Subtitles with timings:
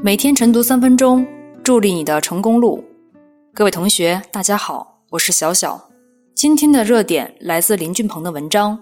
[0.00, 1.26] 每天晨读三分钟，
[1.64, 2.84] 助力你的成功路。
[3.52, 5.90] 各位同学，大家好，我是小小。
[6.36, 8.78] 今天的热点来自林俊鹏的文章：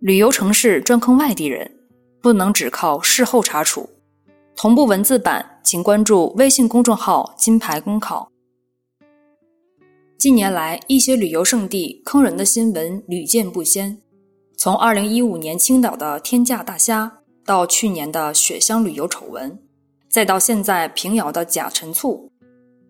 [0.00, 1.78] 旅游城市专坑外地人，
[2.20, 3.88] 不能只靠事后查处。
[4.54, 8.30] 同步文字版，请关注微信公众号“金牌公考”。
[10.18, 13.96] 近年来，一些旅游胜地坑人的新闻屡见不鲜，
[14.58, 19.58] 从2015年青岛的天价大虾，到去年的雪乡旅游丑闻。
[20.14, 22.30] 再到现在平遥的假陈醋，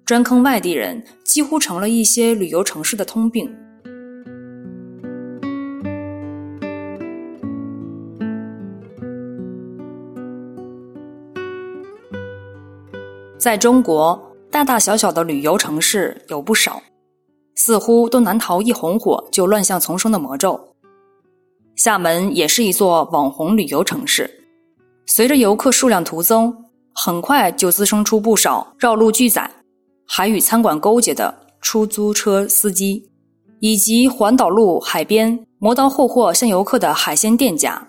[0.05, 3.51] 专坑外地人几乎成了一些旅游城市的通病。
[13.38, 16.82] 在中国，大大小小的旅游城市有不少，
[17.54, 20.60] 似乎都难逃一红火就乱象丛生的魔咒。
[21.77, 24.30] 厦门也是一座网红旅游城市，
[25.06, 26.54] 随着游客数量徒增。
[26.95, 29.50] 很快就滋生出不少绕路拒载，
[30.06, 33.10] 还与餐馆勾结的出租车司机，
[33.59, 37.88] 以及环岛路海边磨刀霍霍向游客的海鲜店家。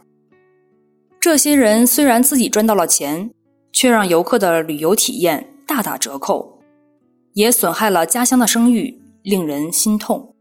[1.19, 3.31] 这些人虽然自己赚到了钱，
[3.71, 6.59] 却让游客的旅游体验大打折扣，
[7.33, 10.35] 也损害了家乡的声誉，令人心痛。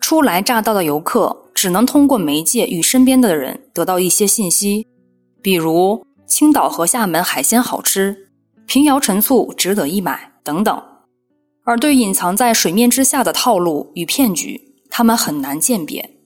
[0.00, 4.86] 初来乍到的游客只能通过媒介与身边的人得到一些信息，
[5.42, 6.05] 比如。
[6.26, 8.28] 青岛和厦门海鲜好吃，
[8.66, 10.82] 平遥陈醋值得一买等等，
[11.64, 16.18] 而对隐藏在水面之下的套路与骗局，他们很难鉴别，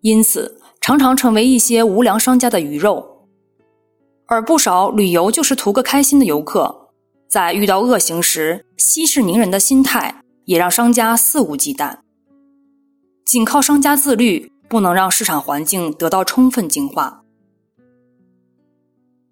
[0.00, 3.28] 因此常常成为一些无良商家的鱼肉。
[4.26, 6.88] 而不少旅游就是图个开心的游客，
[7.30, 11.98] 在遇到恶行时息事宁人的心态，也让商家肆无忌惮。
[13.24, 17.22] 仅靠商家自律，不能让市场环境得到充分净化。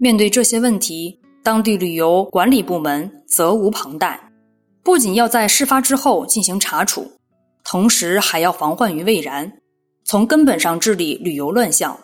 [0.05, 4.21] 面对这些问题，当地旅游管理部门责无旁贷，
[4.83, 7.11] 不仅要在事发之后进行查处，
[7.65, 9.51] 同时还要防患于未然，
[10.05, 11.99] 从根本上治理旅游乱象。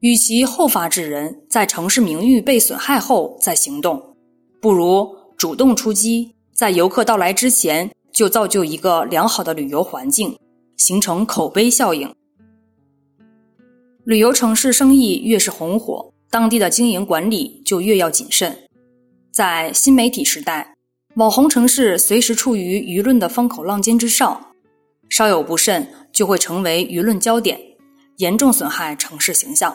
[0.00, 4.14] 与其后发制人，在城市名誉被损害后再行动，
[4.60, 5.08] 不如
[5.38, 10.38] 主动出击，在游客到来之前就造就一个良好的旅游环境，
[10.76, 12.14] 形成口碑效应。
[14.04, 16.12] 旅游城市生意越是红火。
[16.30, 18.56] 当地的经营管理就越要谨慎。
[19.32, 20.74] 在新媒体时代，
[21.14, 24.52] 网红城市随时处于舆论的风口浪尖之上，
[25.08, 27.58] 稍有不慎就会成为舆论焦点，
[28.16, 29.74] 严重损害城市形象。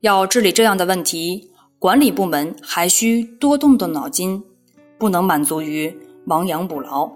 [0.00, 4.42] 要治理这样的问题，管理部门还需多动动脑筋，
[4.98, 5.94] 不能满足于
[6.26, 7.12] 亡羊补牢。